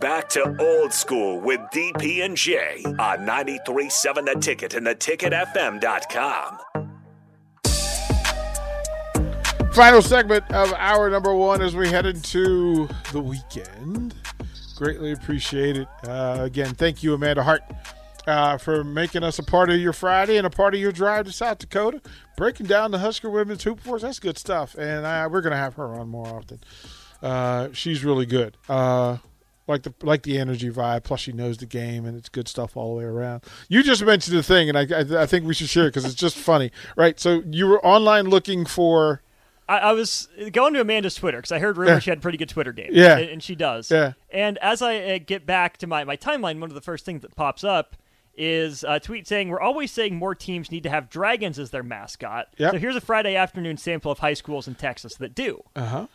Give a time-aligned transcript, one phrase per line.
[0.00, 6.58] Back to old school with DP and J on 93.7 The Ticket and theticketfm.com.
[9.74, 14.14] Final segment of hour number one as we head into the weekend.
[14.76, 15.88] Greatly appreciate it.
[16.06, 17.62] Uh, again, thank you, Amanda Hart,
[18.26, 21.26] uh, for making us a part of your Friday and a part of your drive
[21.26, 22.00] to South Dakota,
[22.36, 24.02] breaking down the Husker women's hoop force.
[24.02, 26.60] That's good stuff, and uh, we're going to have her on more often.
[27.20, 28.56] Uh, she's really good.
[29.66, 31.04] Like the like the energy vibe.
[31.04, 33.44] Plus, she knows the game, and it's good stuff all the way around.
[33.68, 36.04] You just mentioned the thing, and I I, I think we should share it because
[36.04, 37.18] it's just funny, right?
[37.18, 39.22] So you were online looking for.
[39.66, 41.98] I, I was going to Amanda's Twitter because I heard rumors Yeah.
[42.00, 42.90] she had a pretty good Twitter game.
[42.92, 43.16] Yeah.
[43.16, 43.90] and, and she does.
[43.90, 44.12] Yeah.
[44.30, 47.22] And as I uh, get back to my my timeline, one of the first things
[47.22, 47.96] that pops up
[48.36, 51.82] is a tweet saying we're always saying more teams need to have dragons as their
[51.84, 52.48] mascot.
[52.58, 52.72] Yep.
[52.72, 55.62] So here's a Friday afternoon sample of high schools in Texas that do.
[55.74, 56.06] Uh huh.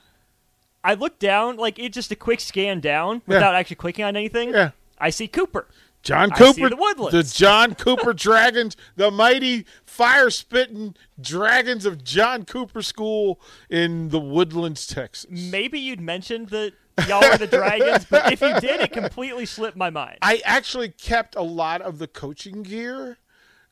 [0.84, 3.36] I look down, like it's just a quick scan down Yeah.
[3.36, 4.50] without actually clicking on anything.
[4.54, 4.72] Yeah.
[4.98, 5.68] I see Cooper.
[6.02, 7.12] John Cooper, the Woodlands.
[7.12, 14.20] the John Cooper Dragons, the mighty fire spitting dragons of John Cooper School in the
[14.20, 15.30] Woodlands, Texas.
[15.30, 16.72] Maybe you'd mentioned that
[17.06, 20.20] y'all are the dragons, but if you did, it completely slipped my mind.
[20.22, 23.18] I actually kept a lot of the coaching gear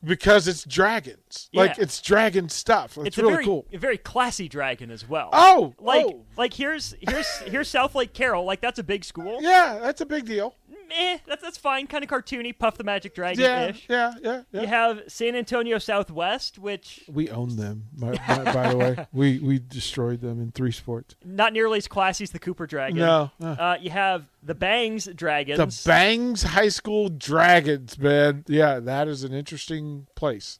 [0.03, 1.49] because it's dragons.
[1.53, 2.97] Like it's dragon stuff.
[2.97, 3.65] It's, it's really a very, cool.
[3.73, 5.29] a very classy dragon as well.
[5.33, 6.25] Oh, like oh.
[6.37, 8.45] like here's here's here's Southlake Carroll.
[8.45, 9.39] Like that's a big school.
[9.41, 10.55] Yeah, that's a big deal.
[10.91, 11.87] Eh, that's that's fine.
[11.87, 13.85] Kind of cartoony, Puff the Magic Dragon Yeah, ish.
[13.89, 14.61] yeah, yeah, yeah.
[14.61, 19.07] You have San Antonio Southwest, which We own them, by, by, by the way.
[19.13, 21.15] We we destroyed them in three sports.
[21.25, 22.97] not nearly as classy as the Cooper Dragon.
[22.97, 23.49] No, no.
[23.49, 25.83] Uh, you have the Bangs Dragons.
[25.83, 28.45] The Bangs High School Dragons, man.
[28.47, 30.59] Yeah, that is an interesting place.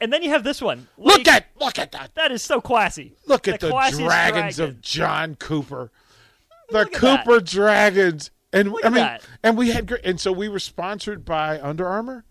[0.00, 0.88] and then you have this one.
[0.96, 2.14] Look Lake- at look at that.
[2.14, 3.14] that is so classy.
[3.26, 4.76] Look at the, classiest dragons dragon.
[4.76, 5.90] of John Cooper.
[6.70, 8.30] The Look at Cooper Dragons.
[8.52, 9.22] And Look I mean that.
[9.42, 12.24] and we had great and so we were sponsored by Under Armour.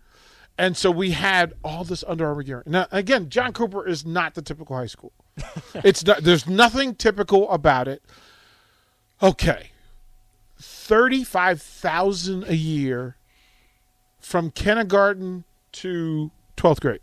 [0.60, 2.62] And so we had all this Under Armour gear.
[2.66, 5.12] Now again, John Cooper is not the typical high school.
[5.76, 8.02] it's not there's nothing typical about it.
[9.22, 9.70] Okay.
[10.60, 13.16] 35,000 a year
[14.18, 17.00] from kindergarten to 12th grade.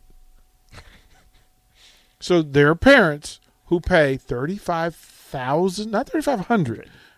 [2.20, 6.08] So there are parents who pay 35,000, not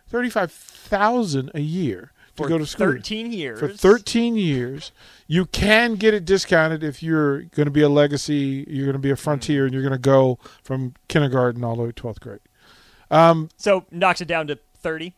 [0.10, 2.88] 3,500, 35,000 a year to For go to school.
[2.88, 3.60] 13 years.
[3.60, 4.92] For 13 years.
[5.28, 9.00] You can get it discounted if you're going to be a legacy, you're going to
[9.00, 12.20] be a frontier, and you're going to go from kindergarten all the way to 12th
[12.20, 12.40] grade.
[13.12, 15.14] Um, So knocks it down to 30,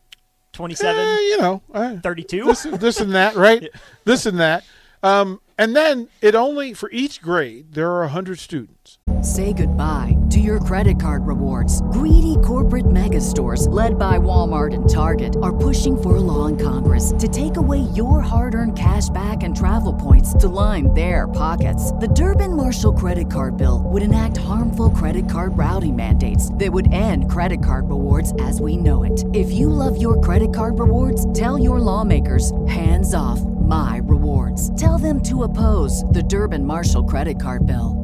[0.52, 2.44] 27, eh, you know, eh, 32.
[2.44, 3.68] this, this and that, right?
[4.04, 4.64] This and that.
[5.02, 8.96] Um, and then it only, for each grade, there are 100 students.
[9.20, 11.82] Say goodbye to your credit card rewards.
[11.92, 16.56] Greedy corporate mega stores, led by Walmart and Target, are pushing for a law in
[16.56, 21.28] Congress to take away your hard earned cash back and travel points to line their
[21.28, 21.92] pockets.
[21.92, 26.90] The Durbin Marshall credit card bill would enact harmful credit card routing mandates that would
[26.94, 29.24] end credit card rewards as we know it.
[29.34, 33.38] If you love your credit card rewards, tell your lawmakers hands off
[33.70, 34.74] my rewards.
[34.78, 37.96] Tell them to oppose the Durbin Marshall credit card bill.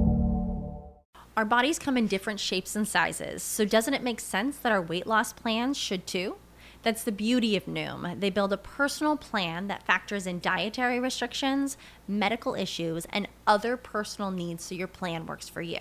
[1.37, 4.81] Our bodies come in different shapes and sizes, so doesn't it make sense that our
[4.81, 6.37] weight loss plans should too?
[6.83, 8.21] That's the beauty of Noom.
[8.21, 11.77] They build a personal plan that factors in dietary restrictions,
[12.07, 15.81] medical issues, and other personal needs so your plan works for you.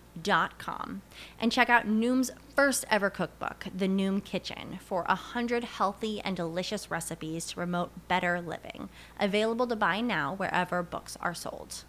[0.23, 1.01] Dot com
[1.39, 6.35] and check out Noom's first ever cookbook, The Noom Kitchen, for a hundred healthy and
[6.35, 8.89] delicious recipes to promote better living.
[9.19, 11.83] Available to buy now wherever books are sold.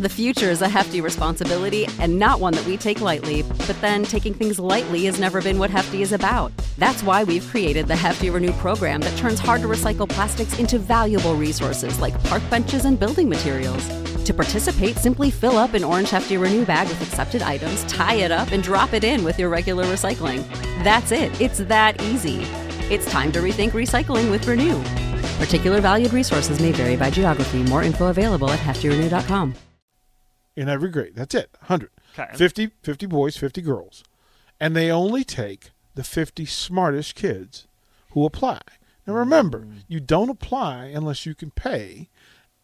[0.00, 3.42] The future is a hefty responsibility and not one that we take lightly.
[3.42, 6.50] But then taking things lightly has never been what Hefty is about.
[6.78, 10.78] That's why we've created the Hefty Renew program that turns hard to recycle plastics into
[10.78, 13.86] valuable resources like park benches and building materials.
[14.24, 18.30] To participate, simply fill up an orange Hefty Renew bag with accepted items, tie it
[18.30, 20.46] up, and drop it in with your regular recycling.
[20.84, 21.38] That's it.
[21.40, 22.42] It's that easy.
[22.88, 24.80] It's time to rethink recycling with Renew.
[25.38, 27.64] Particular valued resources may vary by geography.
[27.64, 29.54] More info available at heftyrenew.com.
[30.54, 31.16] in every grade.
[31.16, 31.50] That's it.
[31.60, 31.90] 100.
[32.16, 32.36] Okay.
[32.36, 34.04] 50, 50 boys, 50 girls.
[34.60, 37.66] And they only take the 50 smartest kids
[38.10, 38.60] who apply.
[39.06, 39.82] Now remember, mm.
[39.88, 42.08] you don't apply unless you can pay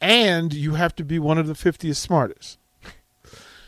[0.00, 2.58] and you have to be one of the 50 smartest.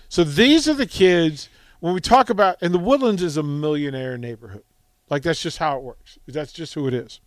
[0.09, 1.49] So these are the kids
[1.79, 4.65] when we talk about and the Woodlands is a millionaire neighborhood.
[5.09, 6.19] Like that's just how it works.
[6.27, 7.21] That's just who it is.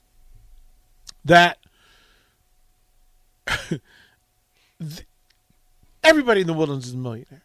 [1.26, 1.58] That
[3.70, 3.82] th-
[6.04, 7.44] everybody in the Woodlands is a millionaire.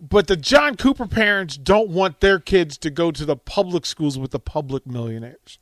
[0.00, 4.18] But the John Cooper parents don't want their kids to go to the public schools
[4.18, 5.60] with the public millionaires.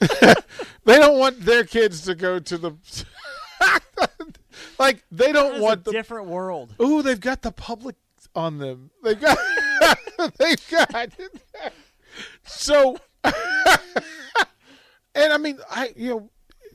[0.00, 2.72] they don't want their kids to go to the
[4.82, 6.74] like they don't want a the different world.
[6.82, 7.94] Ooh, they've got the public
[8.34, 8.90] on them.
[9.04, 9.38] They've got
[10.38, 11.12] they've got
[12.44, 13.34] so and
[15.14, 16.30] I mean I you know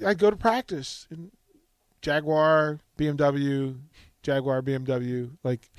[0.08, 1.32] I go to practice in
[2.02, 3.78] Jaguar, BMW,
[4.24, 5.70] Jaguar, BMW, like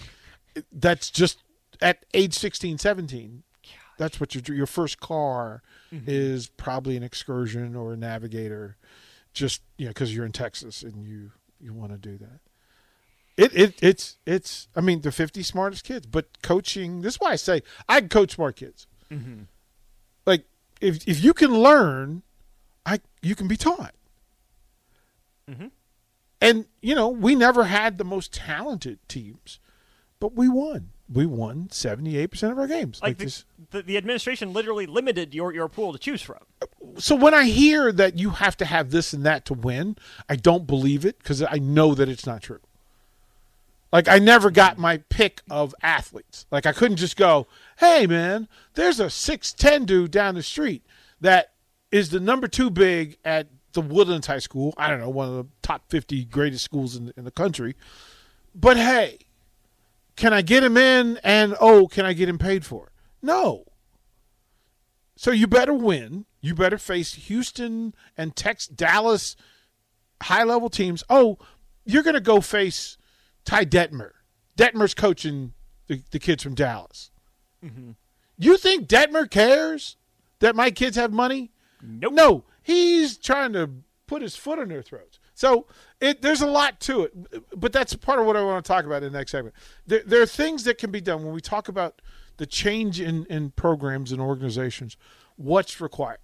[0.70, 1.42] that's just
[1.80, 3.42] at age 16, 17.
[3.96, 6.04] That's what your your first car mm-hmm.
[6.06, 8.76] is probably an excursion or a navigator
[9.32, 12.40] just you know cuz you're in Texas and you you want to do that.
[13.36, 17.02] It, it it's it's I mean the 50 smartest kids, but coaching.
[17.02, 18.86] This is why I say I can coach smart kids.
[19.12, 19.42] Mm-hmm.
[20.26, 20.44] Like
[20.80, 22.22] if if you can learn,
[22.84, 23.94] I you can be taught.
[25.48, 25.68] Mm-hmm.
[26.40, 29.60] And you know we never had the most talented teams,
[30.18, 30.90] but we won.
[31.10, 33.00] We won 78 percent of our games.
[33.00, 33.44] Like Like the, this.
[33.70, 36.40] the, the administration literally limited your, your pool to choose from.
[36.98, 39.96] So when I hear that you have to have this and that to win,
[40.28, 42.60] I don't believe it because I know that it's not true.
[43.92, 46.46] Like I never got my pick of athletes.
[46.50, 47.46] Like I couldn't just go,
[47.78, 50.84] "Hey man, there's a 6'10 dude down the street
[51.20, 51.52] that
[51.90, 54.74] is the number 2 big at the Woodlands High School.
[54.76, 57.76] I don't know, one of the top 50 greatest schools in, in the country.
[58.54, 59.18] But hey,
[60.16, 62.92] can I get him in and oh, can I get him paid for it?
[63.22, 63.64] No.
[65.18, 66.26] So you better win.
[66.40, 69.34] You better face Houston and Tex Dallas
[70.22, 71.02] high level teams.
[71.10, 71.38] Oh,
[71.84, 72.96] you're going to go face
[73.44, 74.12] Ty Detmer.
[74.56, 75.54] Detmer's coaching
[75.88, 77.10] the, the kids from Dallas.
[77.64, 77.90] Mm-hmm.
[78.38, 79.96] You think Detmer cares
[80.38, 81.50] that my kids have money?
[81.82, 82.12] Nope.
[82.12, 83.70] No, he's trying to
[84.06, 85.18] put his foot in their throats.
[85.34, 85.66] So
[86.00, 88.84] it, there's a lot to it, but that's part of what I want to talk
[88.84, 89.56] about in the next segment.
[89.84, 92.00] There, there are things that can be done when we talk about
[92.38, 94.96] the change in, in programs and organizations.
[95.36, 96.18] What's required,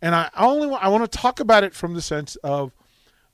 [0.00, 2.72] and I only want, I want to talk about it from the sense of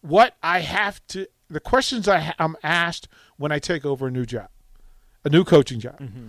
[0.00, 4.11] what I have to, the questions I ha- I'm asked when I take over a
[4.11, 4.49] new job,
[5.25, 5.99] a new coaching job.
[5.99, 6.28] Mm-hmm.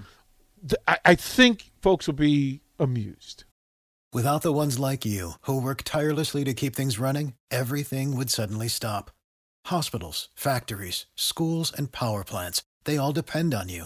[0.68, 3.46] Th- I, I think folks will be amused.
[4.12, 8.68] Without the ones like you, who work tirelessly to keep things running, everything would suddenly
[8.68, 9.10] stop.
[9.68, 13.86] Hospitals, factories, schools, and power plants, they all depend on you.